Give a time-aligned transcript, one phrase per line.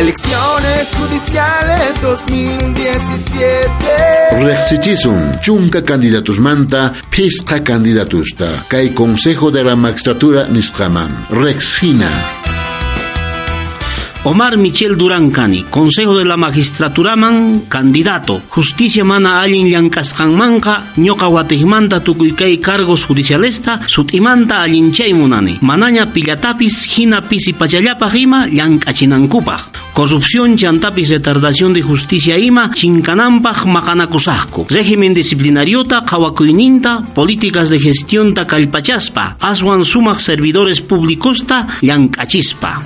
[0.00, 11.26] Elecciones Judiciales 2017 Rexichisun, chunka candidatus manta, pista candidatusta, kai Consejo de la Magistratura nisqaman,
[11.30, 12.39] Rexina.
[14.22, 18.42] Omar Michel Durán Cani, Consejo de la Magistratura man, candidato.
[18.50, 25.56] Justicia mana allin llankasqanmanqa, ñoqa watijmanta tukuykay cargos judicialesta, sutimanta allinchay munani.
[25.62, 29.94] Manaña pillatapis, hina pisi pachallapaq ima, llank'achinankupaq.
[29.94, 34.66] Corrupción chantapis retardación de justicia ima, chinkanampaq maqanakusaqku.
[34.68, 42.82] Régimen disciplinariota, qhawakuyninta, políticas de gestión ta kallpachaspa, aswan sumaq servidores públicosta, llank'achispa.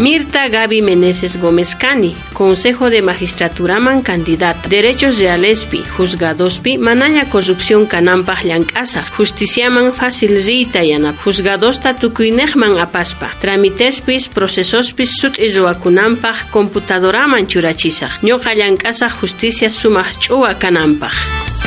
[0.00, 8.44] Mirta Gaby Meneses Gómez Cani, Consejo de Magistraturaman candidata, Derechos Realespi, Juzgadospi, Manaña Corrupción Canampaj
[8.44, 18.54] Llankasa, Justiciaman Fácil Zita Yanap, Juzgadosta Tukuinejman Apaspa, Tramitespis, Procesospis Sut Izuakunampaj, Computadoraman Churachisaj, Ñoqa
[18.54, 21.59] Llankasa Justicia Sumaj Chua Canampaj.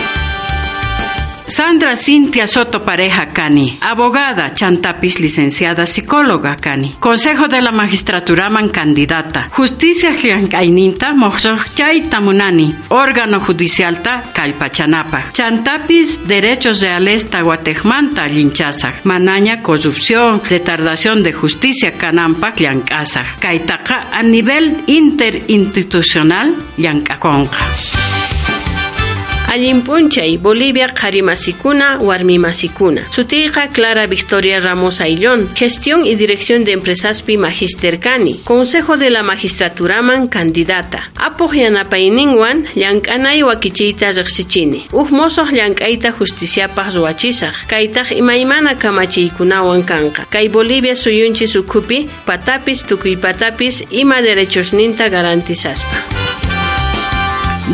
[1.96, 9.50] Cintia Soto Pareja Cani, abogada, chantapis licenciada psicóloga Cani, Consejo de la Magistratura man candidata,
[9.52, 11.14] Justicia Giancaininta
[11.76, 21.34] Chay Tamunani, órgano judicial ta Calpachanapa, chantapis derechos reales Guatejmanta Linchaza, manaña corrupción, retardación de
[21.34, 26.56] justicia Canampa Llancasa, Kaitaka a nivel interinstitucional
[29.56, 29.64] Llancaconja.
[29.64, 38.00] Allimpunchay Bolivia Qharimasikuna Warmimasikuna Sutiqa Clara Victoria Ramos Aillón Gestión y Dirección de Empresaspi Magister
[38.00, 38.40] Cani.
[38.44, 41.12] Consejo de la Magistraturaman Candidata.
[41.16, 50.50] Apoq yanapayninwan llank'anay wakichiyta riqsichini uj mosoq llank'ayta justiciapaq ruwachisaq kaytaq imaymana kamachiykunawan kanqa kay
[50.50, 56.13] Bolivia suyunchis ukhupi patapis tukuy patapis ima derechosninta garantizaspa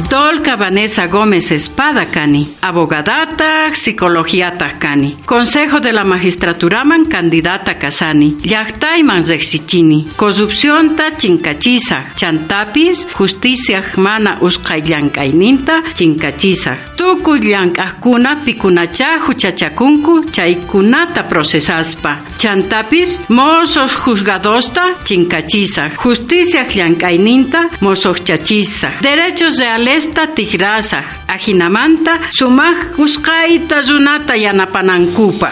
[0.08, 8.38] Dolca Vanessa Gómez Espada Cani, abogadata, psicologiata Cani, Consejo de la Magistratura man candidata Casani,
[8.44, 21.28] Yachtaiman Zexichini, Corrupción ta Chincachiza, Chantapis, Justicia Jmana Uskaillankaininta, Chincachiza, Tuku Llankakuna Pikunacha Huchachakunku, Chaikunata
[21.28, 32.98] Procesaspa, Chantapis, Mozos Juzgadosta, Chincachiza, Justicia Llankaininta, Mozos Chachiza, Derechos de alesta tigrasa, ajinamanta, sumaj
[32.98, 35.52] husqayta zunata yanapanankupa.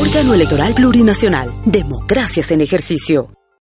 [0.00, 1.50] Órgano Electoral Plurinacional.
[1.64, 3.37] Democracias en ejercicio.